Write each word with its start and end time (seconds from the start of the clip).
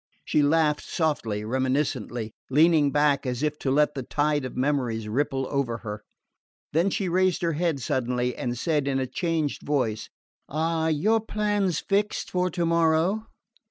She 0.25 0.41
laughed 0.41 0.81
softly, 0.83 1.45
reminiscently, 1.45 2.33
leaning 2.49 2.91
back 2.91 3.27
as 3.27 3.43
if 3.43 3.59
to 3.59 3.69
let 3.69 3.93
the 3.93 4.01
tide 4.01 4.45
of 4.45 4.57
memories 4.57 5.07
ripple 5.07 5.45
over 5.51 5.77
her. 5.85 6.01
Then 6.73 6.89
she 6.89 7.07
raised 7.07 7.43
her 7.43 7.53
head 7.53 7.79
suddenly, 7.81 8.35
and 8.35 8.57
said 8.57 8.87
in 8.87 8.97
a 8.99 9.05
changed 9.05 9.61
voice: 9.61 10.09
"Are 10.49 10.89
your 10.89 11.21
plans 11.23 11.81
fixed 11.81 12.31
for 12.31 12.49
tomorrow?" 12.49 13.27